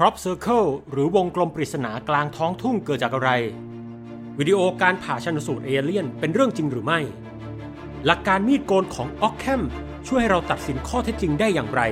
[0.00, 3.30] Crop Circle หรือวงกลมปริศนากลางท้องทุ่งเกิดจากอะไร
[4.38, 7.00] วิดีโอการผ่าชันสูตรเอเลี่ยนเป็นเรื่องจริงหรือไม่
[8.06, 9.62] หลักการมีดโกนของออกแคม
[10.06, 11.82] ช่วยให้เราตัดสินข้อเท็จจริงได้อย่างไร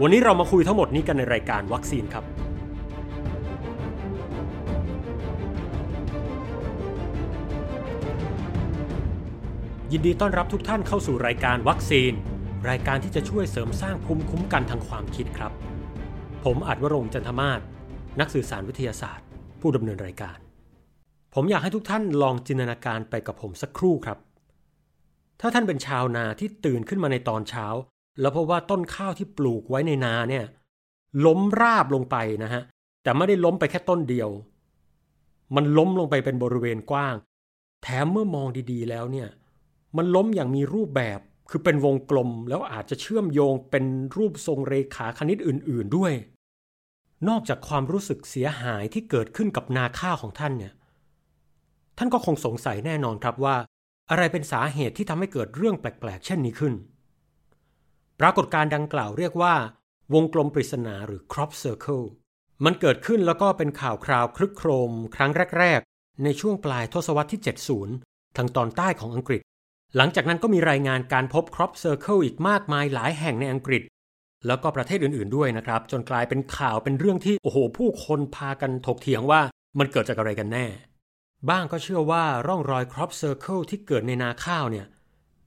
[0.00, 2.24] วันนี้เรามาคุยทั้งหมดนี้กันในรายการวัคซีนครับ
[9.92, 12.12] ยินดีต้อนรับทุกท่านเข้าสู่รายการวัคซีน
[12.70, 15.54] รายการที่จะช่วยเสริมสร้างภูมิคุ้มกันทางความคิดครับ
[16.46, 17.60] ผมอัดวรงจันทมาศ
[18.20, 19.26] นักสื่อสารวิทยาศาสตร์
[19.60, 20.38] ผู้ดำเนินรายการ
[21.34, 24.18] ผมอยากให้ทุกท่านลองจินตนาการไปกับผมสักครู่ครับ
[25.40, 27.66] ถ้าท่านเป็นชาวนาที่ตื่นขึ้นมาในตอนเช้า
[28.20, 30.44] แล้วพบว่าต้นข้าวที่ปลูกไว้ในนาเนี่ย
[31.26, 32.62] ล้มราบลงไปนะฮะ
[33.02, 34.28] แต่ไม่ได้ล้มไปแค่ต้นเดียว
[35.56, 37.14] มันล้มลงไปเป็นบริเวณกว้าง
[37.82, 39.28] แถมเมื่อมองดีๆแล้วเนี่ย
[39.96, 41.20] มันล้มอย่างมีรูปแบบ
[41.50, 43.84] คือเป็นวงกลมแล้วอาจจะเชื่อมโยงเป็น
[44.16, 46.12] รูปทรงเรขาคณิตอื่น ๆด้วย
[47.28, 50.72] นอกจากความรู้สึกเสียหายที่เกิดขึ้นกับนาข้าวของท่านเนี่ย
[51.98, 53.56] ท่านก็คงสงสัยแน่นอนครับว่า
[54.10, 56.74] อะไรเป็นสาเหตุที่ทำให้เกิดเรื่องแปลก ๆ เช่นนี้ขึ้น
[58.20, 59.54] ปรากฏการณ์ดังกล่าวเรียกว่า
[60.14, 62.06] วงกลมปริศนาหรือ crop circle
[62.64, 67.40] มันเกิดขึ้นแล้วก็เป็นข่าวคราวครึกโครม ครั้งแรก ๆ ในช่วงปลายทศวรรษที่
[67.88, 69.40] 70 ทางตอนใต้ของอังกฤษ
[69.96, 73.82] หลังจากนั้นก็มีรายงานการพบ crop circle อีกมากมายหลายแห่งในอังกฤษ
[74.46, 79.40] แล้วก็ประเทศอื่นๆด้วยนะครับ จนกลายเป็นข่าวเป็นเรื่องที่ โอ้โห ผู้คนพากันถกเถียงว่า
[79.78, 80.66] มันเกิดจากอะไรกันแน่
[81.50, 84.86] บ้างก็เชื่อว่าร่องรอย crop circle ที่เกิดในนาข้าวเนี่ย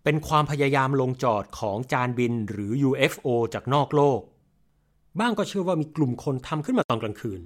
[0.04, 4.22] เป็นความพยายามลงจอดของจานบินหรือ UFO จากนอกโลก
[5.20, 7.42] บ้างก็เชื่อว่ามีกลุ่มคนทำขึ้นมาตอนกลางคืน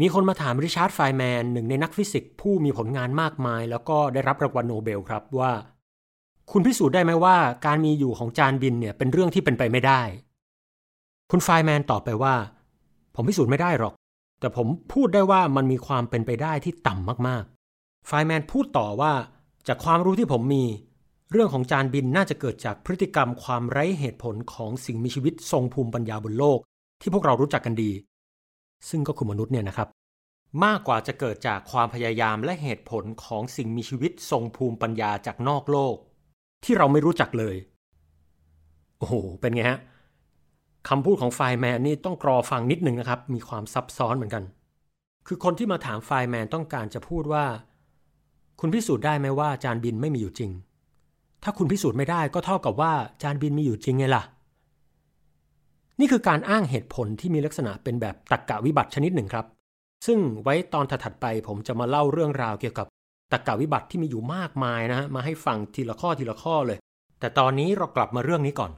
[0.00, 5.52] มีคนมาถามริชาร์ดไฟน์แมนหนึ่งในนักฟิสิกส์ผู้มีผลงานมากมาย แล้วก็ได้รับรางวัลโนเบลครับว่า
[6.52, 7.36] คุณพิสูจน์ได้ไหมว่า
[7.66, 10.02] การมีอยู่ของจานบินเนี่ยเป็นเรื่องที่เป็นไปไม่ได้
[11.30, 12.34] คุณไฟน์แมนตอบไปว่า
[13.14, 13.94] ผมพิสูจน์ไม่ได้หรอก
[14.40, 19.12] แต่ผมพูดได้ว่ามันมีความเป็นไปได้ที่ต่ำมากๆ ไฟน์แมนพูดต่อว่า
[19.68, 20.64] จากความรู้ที่ผมมี
[21.30, 26.58] เรื่องของจานบินน่าจะเกิดจากพฤติกรรมความไร้เหตุผลของสิ่งมีชีวิตทรงภูมิปัญญาบนโลก
[27.00, 27.90] ที่พวกเรารู้จักกันดี
[28.88, 29.88] ซึ่งก็คือมนุษย์เนี่ยนะครับ
[30.64, 35.96] มากกว่าจะเกิดจากความพยายามและเหตุผลของสิ่งมีชีวิตทรงภูมิปัญญาจากนอกโลก
[36.64, 37.56] ที่เราไม่รู้จักเลย
[38.98, 39.78] โอ้โห เป็นไงฮะ
[40.88, 44.44] คำพูดของไฟแมนนี่ต้องกรอฟังนิดนึงนะครับ มีความซับซ้อนเหมือนกัน
[45.26, 47.44] คือคนที่มาถามไฟแมนต้องการจะพูดว่า
[48.60, 50.50] คุณพิสูจน์ได้ไหมว่าจานบินไม่มีอยู่จริง
[51.42, 52.92] ถ้าคุณพิสูจน์ไม่ได้ก็เท่ากับว่า
[53.22, 54.22] จานบินมีอยู่จริงไงล่ะ
[56.00, 59.46] นี่คือการอ้างเหตุผลที่มีลักษณะเป็นแบบตรรกกะวิบัติชนิดหนึ่งครับ
[60.06, 62.86] ซึ่งไว้ตอนถัดๆไปผมจะมาเล่าเรื่องราวเกี่ยวกับ
[63.32, 66.78] ตรรกกะวิบัติที่มีอยู่มากมายนะฮะมาให้ฟังทีละข้อทีละข้อเลย
[67.20, 68.72] แต่ตอนนี้เรากลับมาเรื่องนี้ก่อน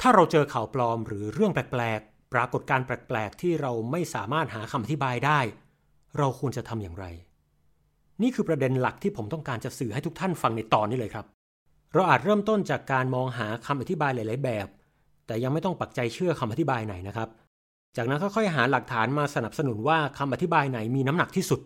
[0.00, 5.40] ถ้าเราเจอข่าวปลอมหรือเรื่องแปลกๆ ปรากฏการณ์แปลกๆ ที่เราไม่สามารถหาคำอธิบายได้
[6.18, 7.06] เราควรจะทำอย่างไร
[8.22, 11.26] นี่คือประเด็นหลักที่ผมต้องการจะสื่อให้ทุกท่านฟังในตอนนี้เลยครับ
[11.94, 14.66] เราอาจเริ่มต้นจากการมองหาคำอธิบายหลาย ๆ แบบ
[15.26, 17.28] แต่ยังไม่ต้องปักใจเชื่อคำอธิบายไหนนะครับ
[17.96, 21.60] จากนั้นค่อยๆหาหลักฐานมาสนับสนุนว่าคำอธิบายไหนมีน้ำหนักที่สุด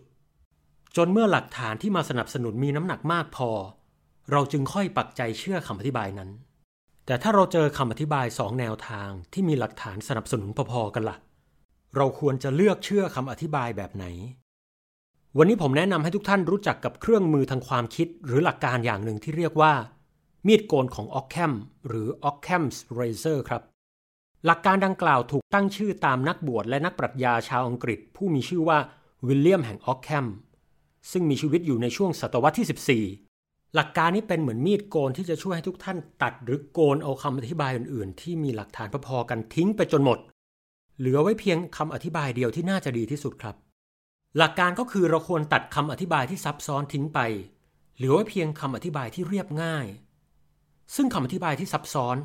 [0.97, 3.49] จนเมื่อหลักฐานที่มาสนับสนุนมีน้ำหนักมากพอ
[4.31, 6.29] เราจึงค่อยปักใจเชื่อคำอธิบายนั้น
[7.05, 11.17] แต่ถ้าเราเจอคำอธิบายสองแนวทางที่มีหลักฐานสนับสนุนพอๆกันละ่ะ
[11.95, 14.05] เราควรจะเลือกเชื่อคำอธิบายแบบไหน
[15.37, 19.73] วันนี้ผมแนะนำให้ทุกท่านรู้จักกับเครื่องมือทางความคิดหรือหลักการอย่างหนึ่งที่เรียกว่า
[20.47, 21.53] มีดโกนของออกแคม
[21.87, 23.61] หรือ Occam's Razor ครับ
[24.45, 28.77] หลักการดังกล่าวถูกตั้งชื่อตามนักบวชและนักปรัชญาชาวอังกฤษ ผู้มีชื่อว่า
[29.27, 30.27] วิลเลียมแห่งออกแคม
[31.11, 40.19] ซึ่งมีชีวิตอยู่ในช่วงศตวรรษที่ 14 หลักการนี้เป็นเหมือนมีดโกนที่จะช่วยให้ทุกท่านตัดหรือโกนเอาคำอธิบายอื่นๆ ที่มีหลักฐานพอๆกันทิ้งไปจนหมด
[40.99, 43.55] เหลือไว้เพียงคำอธิบายเดียวที่น่าจะดีที่สุดครับ
[44.37, 47.19] หลักการก็คือเราควรตัดคำอธิบายที่ซับซ้อนทิ้งไป
[47.95, 49.85] เหลือไว้เพียงคำอธิบายที่เรียบง่าย
[50.95, 52.15] ซึ่งคำอธิบายที่ซับซ้อน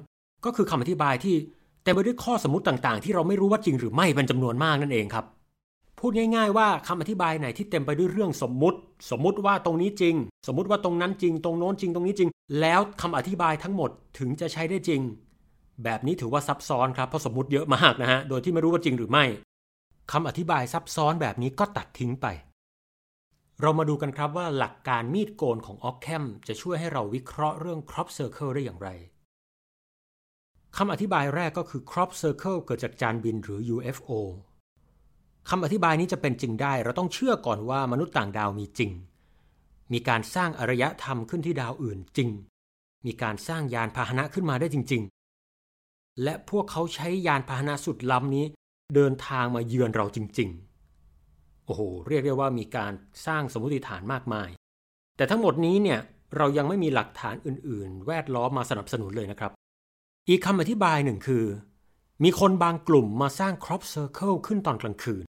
[0.45, 1.35] ก็คือคำอธิบายที่
[1.83, 5.25] เต็มไปด้วยข้อสมมติต่างๆ ที่เราไม่รู้ว่าจริงหรือไม่เป็นจำนวนมากนั่นเองครับ
[5.99, 8.79] พูดง่าย ๆ ว่าคำอธิบายไหนที่เต็มไปด้วยเรื่องสมมุติ
[9.11, 10.15] สมมุติว่าตรงนี้จริง
[10.47, 12.31] สมมุติว่าตรงนั้นจริง ตรงโน้นจริงตรงนี้จริง
[12.61, 15.01] แล้วคำอธิบายทั้งหมดถึงจะใช้ได้จริง
[15.85, 19.25] แบบนี้ถือว่าซับซ้อนครับเพราะสมมติเยอะมากนะฮะโดยที่ไม่รู้ว่าจริงหรือไม่
[20.13, 22.27] คำอธิบายซับซ้อนแบบนี้ก็ตัดทิ้งไป
[23.61, 28.89] เรามาดูกันครับว่าหลักการมีดโกนของออกแคมจะช่วยให้เราวิเคราะห์เรื่อง crop circle ได้อย่างไร
[30.77, 34.11] คำอธิบายแรกก็คือ crop circle เกิดจากจานบินหรือ UFO
[35.51, 38.91] คำอธิบายนี้จะเป็นจริงได้ เราต้องเชื่อก่อนว่ามนุษย์ต่างดาวมีจริง
[39.93, 42.31] มีการสร้างอารยธรรมขึ้นที่ดาวอื่นจริง
[43.07, 45.03] มีการสร้างยานพาหนะขึ้นมาได้จริง
[45.63, 48.45] ๆ และพวกเขาใช้ยานพาหนะสุดล้ำนี้
[48.95, 50.66] เดินทางมาเยือนเราจริง ๆ
[51.67, 52.93] โอ้โหเรียกได้ว่ามีการ
[53.27, 54.49] สร้างสมมติฐานมากมาย
[55.17, 56.01] แต่ทั้งหมดนี้เนี่ย
[56.37, 59.53] เรายังไม่มีหลักฐานอื่น ๆ แวดล้อมมาสนับสนุนเลยนะครับ
[60.29, 61.45] อีกคำอธิบายหนึ่งคือ
[62.25, 65.25] มีคนบางกลุ่มมาสร้าง Crop Circle ขึ้นตอนกลางคืน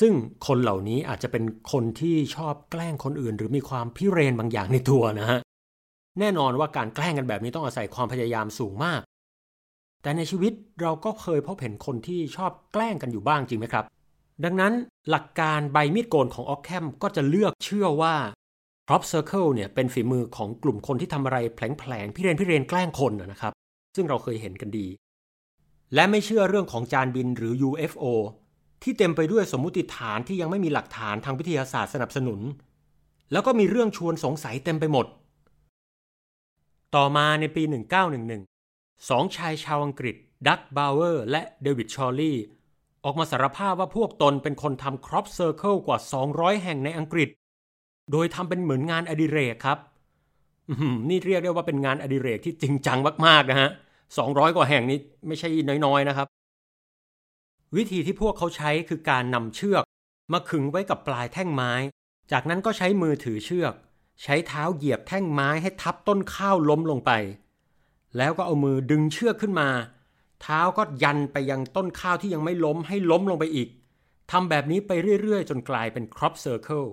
[0.00, 0.12] ซึ่ง
[0.46, 5.40] คนเหล่านี้อาจจะเป็นคนที่ชอบแกล้งคนอื่น หรือมีความพิเรนบางอย่างในตัวนะฮะ
[6.20, 9.00] แน่นอนว่าการแกล้งกันแบบนี้ต้องอาศัยความพยายามสูงมาก
[10.02, 10.52] แต่ในชีวิต
[10.82, 13.84] เราก็เคยพบเห็นคนที่ชอบแกล้งกันอยู่บ้างจริงไหมครับ
[14.44, 14.72] ดังนั้น
[15.10, 18.14] หลักการใบมีดโกนของออกแคมก็จะเลือกเชื่อว่า
[18.88, 23.52] Crop Circle เนี่ยเป็นฝีมือของกลุ่มคนที่ทำอะไรแผลงๆพิเรนพิเรนแกล้งคนนะครับ
[23.96, 24.86] ซึ่งเราเคยเห็นกันดี
[25.94, 28.04] และไม่เชื่อเรื่องของจานบินหรือ UFO
[28.82, 32.40] ที่เต็มไปด้วยสมมุติฐานที่ยังไม่มีหลักฐานทางวิทยาศาสตร์สนับสนุน
[33.32, 35.06] แล้วก็มีเรื่องชวนสงสัยเต็มไปหมด
[36.94, 37.62] ต่อมาในปี
[38.36, 40.16] 1911สองชายชาวอังกฤษ
[40.46, 42.38] ดักบาวเวอร์และเดวิดชอร์ลีย์
[43.04, 45.98] ออกมาสารภาพว่าพวกตนเป็นคนทำ Crop Circle กว่า
[46.30, 47.28] 200 แห่งในอังกฤษ
[48.12, 49.78] โดยทำเป็นเหมือนงานอดิเรกครับ
[51.08, 53.70] นี่เรียกได้ว่าเป็นงานอดิเรกที่จริงจังมากๆนะฮะ
[54.18, 55.48] สองร้อยกว่าแห่งนี้ไม่ใช่
[55.86, 56.26] น้อยๆนะครับ
[57.76, 59.82] วิธีที่พวกเขาใช้คือการนำเชือก
[60.32, 61.72] มาขึงไว้กับปลายแท่งไม้
[62.32, 63.74] จากนั้นก็ใช้มือถือเชือก
[64.22, 67.12] ใช้เท้าเหยียบแท่งไม้ให้ทับต้นข้าวล้มลงไป
[68.16, 69.68] แล้วก็เอามือดึงเชือกขึ้นมา
[70.44, 73.68] เท้าก็ยันไปยังต้นข้าวที่ยังไม่ล้มให้ล้มลงไปอีก
[74.30, 74.92] ทำแบบนี้ไป
[75.22, 76.88] เรื่อย ๆ จนกลายเป็น crop circle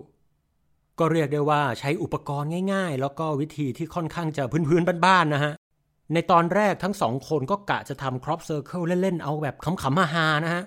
[0.99, 5.53] ก็เรียกได้ว่าใช้อุปกรณ์ง่ายๆ แล้วก็วิธีที่ค่อนข้างจะพื้นๆบ้านๆนะฮะ
[6.13, 10.63] ในตอนแรกทั้งสองคนก็กะจะทำ Crop Circle เล่น ๆ เอาแบบขำๆฮาๆนะฮะ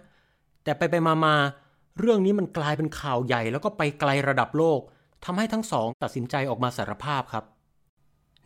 [0.64, 0.94] แต่ไปไป
[1.24, 4.80] มาๆเรื่องนี้มันกลายเป็นข่าวใหญ่ แล้วก็ไปไกลระดับโลก
[5.24, 7.44] ทำให้ทั้งสองตัดสินใจออกมาสารภาพครับ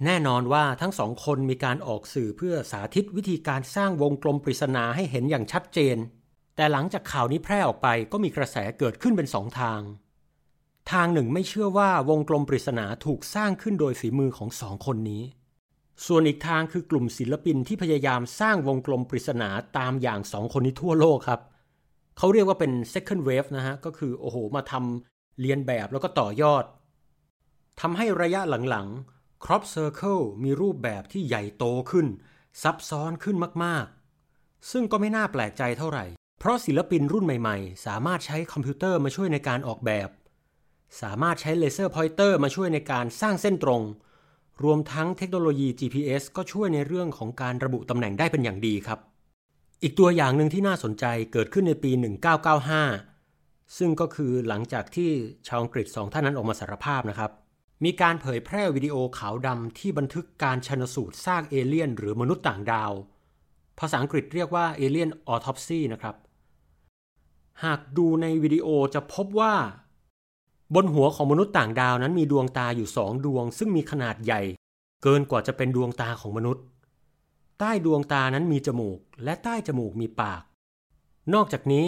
[0.05, 5.97] แน่นอนว่าทั้งสองคนมีการออกสื่อเพื่อสาธิตวิธีการสร้างวงกลมปริศนาให้เห็นอย่างชัดเจน
[6.57, 9.81] แต่หลังจากข่าวนี้แพร่ออกไปก็มีกระแสเกิดขึ้นเป็นสองทาง
[10.93, 15.23] ทางหนึ่งไม่เชื่อว่าวงกลมปริศนาถูกสร้างขึ้นโดยฝีมือของสองคนนี้
[16.07, 19.49] ส่วนอีกทางคือกลุ่มศิลปินที่พยายามสร้างวงกลมปริศนา
[19.79, 21.41] ตามอย่างสองคนนี้ทั่วโลกครับ
[22.19, 26.65] เขาเรียกว่าเป็น second wave นะฮะ ก็คือโอ้โหมาทำเรียนแบบแล้วก็ต่อยอด
[27.81, 28.41] ทำให้ระยะ
[28.71, 32.07] หลังๆ crop circle มีรูปแบบที่ใหญ่โตขึ้น
[32.63, 36.05] ซับซ้อนขึ้นมากๆ ซึ่งก็ไม่น่าแปลกใจเท่าไหร่
[36.39, 40.09] เพราะศิลปินรุ่นใหม่ๆ สามารถใช้คอมพิวเตอร์มาช่วยในการออกแบบ
[41.03, 43.83] สามารถใช้ laser pointer มาช่วยในการสร้างเส้นตรง
[44.65, 48.99] รวมทั้งเทคโนโลยี GPS ก็ช่วยในเรื่องของการระบุตำแหน่งได้เป็นอย่างดีครับ
[49.83, 51.91] อีกตัวอย่างหนึ่งที่น่าสนใจเกิดขึ้นในปี
[52.85, 55.11] 1995 ซึ่งก็คือหลังจากที่
[55.47, 57.31] ชาวอังกฤษสองท่านนั้นออกมาสารภาพนะครับ
[57.85, 62.93] มีการเผยแพร่วิดีโอขาวดำที่บันทึกการชันสูตรซากเอเลี่ยนหรือมนุษย์ต่างดาว
[63.79, 66.17] ภาษาอังกฤษเรียกว่าเอเลี่ยนออทอปซีนะครับ
[67.65, 69.55] หากดูในวิดีโอจะพบว่า
[70.75, 74.43] บนหัวของมนุษย์ต่างดาวนั้นมีดวงตาอยู่สองดวง ซึ่งมีขนาดใหญ่
[75.03, 76.65] เกินกว่าจะเป็นดวงตาของมนุษย์
[77.59, 80.43] ใต้ดวงตานั้นมีจมูก และใต้จมูกมีปาก
[81.35, 81.85] นอกจากนี้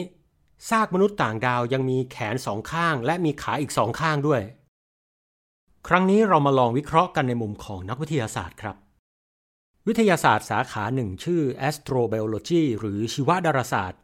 [0.70, 4.42] ซากมนุษย์ต่างดาวยังมีแขนสองข้าง และมีขาอีกสองข้างด้วย
[5.88, 8.76] ครั้งนี้เรามาลองวิเคราะห์กันในมุมของนักวิทยาศาสตร์ครับ
[9.88, 14.00] วิทยาศาสตร์สาขาหนึ่งชื่อ astrobiology หรือชีวดาราศาสตร์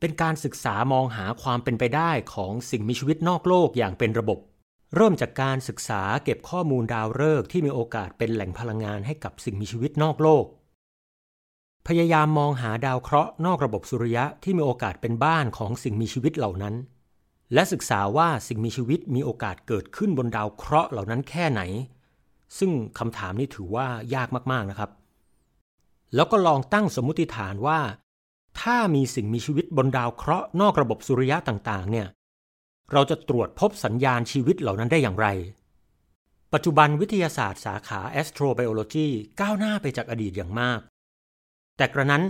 [0.00, 4.38] เป็นการศึกษามองหาความเป็นไปได้ของสิ่งมีชีวิตนอกโลกอย่างเป็นระบบ
[4.96, 10.44] เริ่มจากการศึกษาเก็บข้อมูลดาวฤกษ์ที่มีโอกาสเป็นแหล่งพลังงานให้กับสิ่งมีชีวิตนอกโลก
[11.88, 16.74] พยายามมองหาดาวเคราะห์นอกระบบสุริยะที่มีโอกาสเป็นบ้านของสิ่งมีชีวิตเหล่านั้น
[17.54, 21.60] และศึกษาว่าสิ่งมีชีวิตมีโอกาสเกิดขึ้นบนดาวเคราะห์เหล่านั้นแค่ไหน
[22.58, 24.90] ซึ่งคำถามนี้ถือว่ายากมากๆนะครับ
[26.14, 27.80] แล้วก็ลองตั้งสมมุติฐานว่า
[28.60, 32.06] ถ้ามีสิ่งมีชีวิตบนดาวเคราะห์นอกระบบสุริยะต่างๆ เนี่ย
[32.92, 35.26] เราจะตรวจพบสัญญาณชีวิตเหล่านั้นได้อย่างไร
[36.52, 39.08] ปัจจุบันวิทยาศาสตร์สาขา astrobiology
[39.40, 40.80] ก้าวหน้าไปจากอดีตอย่างมาก
[41.76, 42.22] แต่กระนั้น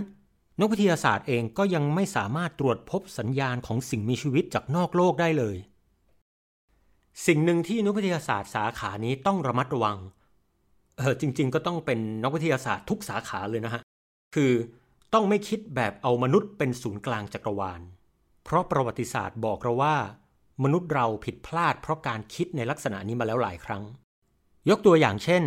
[0.59, 5.57] นักวิทยาศาสตร์เองก็ยังไม่สามารถตรวจพบสัญญาณของสิ่งมีชีวิตจากนอกโลกได้เลย
[7.27, 9.97] สิ่งหนึ่งที่นักวิทยาศาสตร์สาขานี้ต้องระมัดระวัง
[10.97, 13.81] เออจริง ๆ ก็ต้องเป็นนักวิทยาศาสตร์ทุกสาขาเลยนะฮะ
[14.35, 14.51] คือ
[15.13, 17.81] ต้องไม่คิดแบบเอามนุษย์เป็นศูนย์กลางจักรวาล
[18.43, 19.95] เพราะประวัติศาสตร์บอกเราว่า
[20.63, 23.83] มนุษย์เราผิดพลาดเพราะการคิดในลักษณะนี้มาแล้วหลายครั้ง
[24.69, 25.43] ยกตัวอย่างเช่น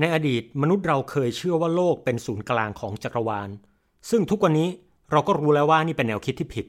[0.00, 3.48] ในอดีตมนุษย์เราเคยเชื่อว่าโลกเป็นศูนย์กลางของจักรวาล
[4.10, 4.68] ซึ่งทุกวันนี้
[5.10, 6.66] เราก็รู้แล้วว่านี่เป็นแนวคิดที่ผิด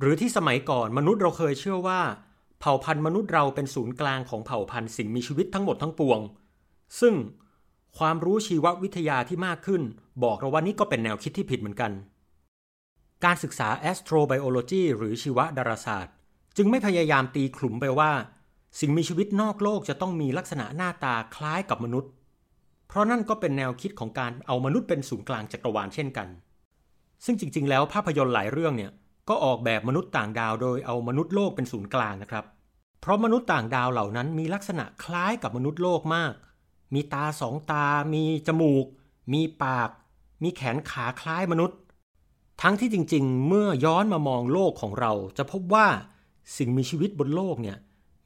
[0.00, 2.00] หรือที่สมัยก่อนมนุษย์เราเคยเชื่อว่า
[2.60, 6.20] เผ่าพันธุ์มนุษย์เราเป็นศูนย์กลางของเผ่าพันธุ์สิ่งมีชีวิตทั้งหมดทั้งปวง
[7.00, 7.14] ซึ่ง
[7.98, 9.82] ความรู้ชีววิทยาที่มากขึ้น
[10.22, 11.92] บอกเราว่านี่ก็เป็นแนวคิดที่ผิดเหมือนกัน
[13.24, 16.14] การศึกษา astrobiology หรือชีวดาราศาสตร์
[16.56, 18.12] จึงไม่พยายามตีขลุ่มไปว่า
[18.80, 22.10] สิ่งมีชีวิตนอกโลกจะต้องมีลักษณะหน้าตาคล้ายกับมนุษย์
[22.88, 26.28] เพราะนั่นก็เป็นแนวคิดของการเอามนุษย์เป็นศูนย์กลางจักรวาลเช่นกัน
[27.24, 28.92] ซึ่งจริง ๆ แล้วภาพยนตร์หลายเรื่องเนี่ย
[29.28, 32.44] ก็ออกแบบมนุษย์ต่างดาวโดยเอามนุษย์โลกเป็นศูนย์กลางนะครับ
[33.00, 36.32] เพราะมนุษย์ต่างดาวเหล่านั้นมีลักษณะคล้ายกับมนุษย์โลกมาก
[36.94, 38.86] มีตาสองตา มีจมูก
[39.32, 39.90] มีปาก
[40.42, 41.78] มีแขนขาคล้ายมนุษย์
[42.62, 45.88] ทั้งที่จริง ๆ เมื่อย้อนมามองโลกของเรา จะพบว่า
[46.56, 47.76] สิ่งมีชีวิตบนโลกเนี่ย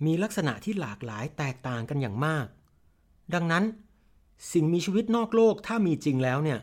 [0.04, 2.46] มีลักษณะที่หลากหลายแตกต่างกันอย่างมาก
[3.34, 3.64] ดังนั้น
[4.52, 6.58] สิ่งมีชีวิตนอกโลกถ้ามีจริงแล้วเนี่ย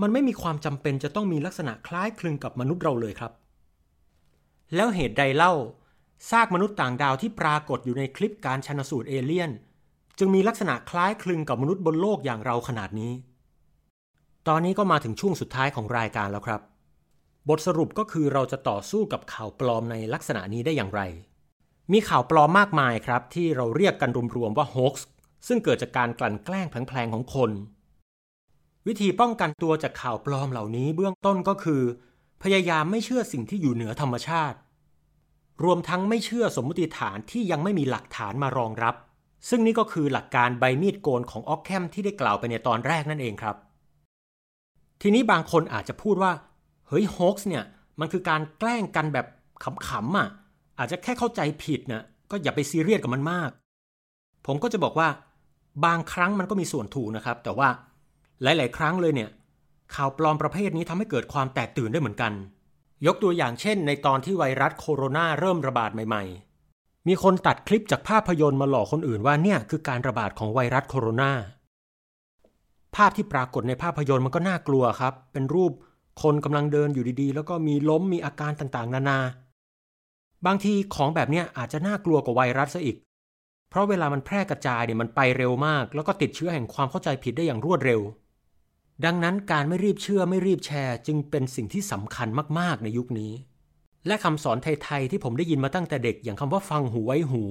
[0.00, 3.32] มันไม่มีความจำเป็นจะต้องมีลักษณะคล้ายคลึงกับมนุษย์เราเลยครับ
[4.74, 5.52] แล้วเหตุใดเล่า
[6.30, 9.50] ซากมนุษย์ต่างดาวที่ปรากฏอยู่ในคลิปการชันสูตรเอเลี่ยน
[10.18, 13.12] จึงมีลักษณะคล้ายคลึงกับมนุษย์บนโลกอย่างเราขนาดนี้
[14.48, 16.60] ตอนนี้ก็มาถึงช่วงสุดท้ายของรายการแล้วครับ
[17.48, 21.02] บทสรุปก็คือเราจะต่อสู้กับข่าวปลอมในลักษณะนี้ได้อย่างไร
[21.92, 25.08] มีข่าวปลอมมากมายครับ ที่เราเรียกกันรวมๆว่าโฮกส์
[25.46, 27.50] ซึ่งเกิดจากการกลั่นแกล้งแผลงๆของคน
[28.86, 31.82] วิธีป้องกันตัวจากข่าวปลอมเหล่านี้เบื้องต้นก็คือ
[32.42, 34.58] พยายามไม่เชื่อสิ่งที่อยู่เหนือธรรมชาติ
[35.64, 38.94] รวมทั้งไม่เชื่อสมมติฐานที่ยังไม่มีหลักฐานมารองรับ
[39.48, 43.56] ซึ่งนี่ก็คือหลักการใบมีดโกนของออกแคมที่ได้กล่าวไปในตอนแรกนั่นเองครับ
[45.02, 46.32] ทีนี้บางคนอาจจะพูดว่า
[46.88, 47.64] เฮ้ยโฮกส์เนี่ย
[48.00, 49.26] มันคือการแกล้งกันแบบ
[49.88, 50.28] ขำๆอะ
[50.78, 53.50] อาจจะแค่เข้าใจผิดนะก็อย่าไปซีเรียสกับมันมาก
[54.46, 55.08] ผมก็จะบอกว่า
[55.84, 57.68] บางครั้งมันก็มีส่วนถูกนะครับ แต่ว่า
[58.42, 59.30] หลาย ๆ ครั้งเลยเนี่ย
[59.94, 62.32] ข่าวปลอมประเภทนี้ทำให้เกิดความแตกตื่นได้เหมือนกัน
[63.06, 66.24] ยกตัวอย่างเช่น ในตอนที่ไวรัสโคโรนาเริ่มระบาดใหม่
[66.66, 71.30] ๆ มีคนตัดคลิปจากภาพยนตร์มาหลอกคนอื่นว่าเนี่ยคือการระบาดของไวรัสโคโรนา
[72.96, 75.72] ภาพที่ปรากฏในภาพยนตร์มันก็น่ากลัวครับ เป็นรูป
[76.22, 79.18] คนกำลังเดินอยู่ดีๆ แล้วก็มีล้มมีอาการต่างๆ นานา
[80.46, 82.96] บางทีของแบบนี้อาจจะน่ากลัวกว่าไวรัสซะอีก
[83.70, 88.00] เพราะเวลามันแพร่กระจายเนี่ยมันไปเร็วมาก แล้วก็ติดเชื้อแห่งความเข้าใจผิดได้อย่างรวดเร็ว
[89.04, 92.28] ดังนั้นการไม่รีบเชื่อไม่รีบแชร์จึงเป็นสิ่งที่สำคัญ
[92.58, 93.32] มากๆในยุคนี้
[94.06, 97.42] และคำสอนไทยๆที่ผมได้ยินมาตั้งแต่เด็กอย่างคำว่าฟังหูไว้หู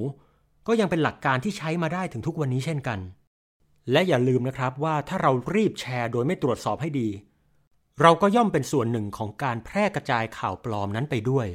[0.68, 3.00] ก็ยังเป็นหลักการที่ใช้มาได้ถึงทุกวันนี้เช่นกัน
[3.92, 7.10] และอย่าลืมนะครับว่าถ้าเรารีบแชร์โดยไม่ตรวจสอบให้ดี
[8.02, 11.48] เราก็ย่อมเป็นส่วนหนึ่งของการแพร่กระจายข่าวปลอมนั้นไปด้วย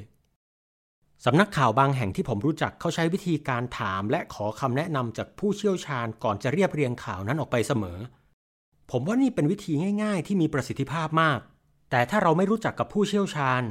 [1.24, 7.98] สำนักข่าวบางแห่งที่ผมรู้จักเขาใช้วิธีการถาม และขอคำแนะนำจากผู้เชี่ยวชาญก่อนจะเรียบเรียงข่าวนั้นออกไปเสมอ
[8.91, 9.73] ผมว่านี่เป็นวิธี
[10.03, 11.41] ง่าย ๆ ที่มีประสิทธิภาพมาก
[11.91, 13.62] แต่ถ้าเราไม่รู้จักกับผู้เชี่ยวชาญ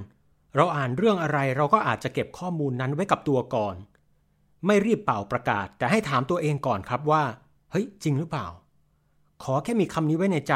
[0.56, 3.76] เราอ่านเรื่องอะไรเราก็อาจจะเก็บข้อมูลนั้นไว้กับตัวก่อน
[4.66, 7.24] ไม่รีบเป่าประกาศ แต่ให้ถามตัวเองก่อนครับว่า
[7.72, 8.48] เฮ้ย จริงหรือเปล่า
[9.44, 10.54] ขอแค่มีคำนี้ไว้ในใจ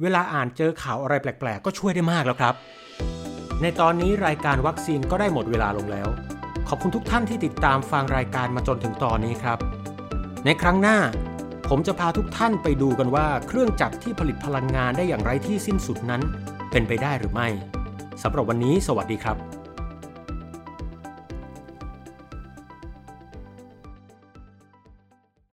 [0.00, 2.54] เวลาอ่านเจอข่าวอะไรแปลก ๆ ก็ช่วยได้มากแล้วครับ
[3.62, 6.08] ในตอนนี้รายการวัคซีนก็ได้หมดเวลาลงแล้ว
[6.68, 9.58] ขอบคุณทุกท่านที่ติดตามฟังรายการมาจนถึงตอนนี้ครับ
[10.44, 10.98] ในครั้งหน้า
[11.70, 16.22] ผมจะพาทุกท่านไปดูกันว่าเครื่องจักรที่ผลิตพลังงานได้อย่างไรที่สิ้นสุดนั้น
[16.70, 17.48] เป็นไปได้หรือไม่
[18.22, 19.36] สำหรับวันนี้ สวัสดีครับ